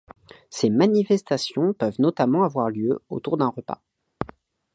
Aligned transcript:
Ces 0.49 0.71
manifestations 0.71 1.73
peuvent 1.73 1.99
notamment 1.99 2.43
avoir 2.43 2.71
lieu 2.71 3.03
autour 3.09 3.37
d’un 3.37 3.49
repas. 3.49 3.83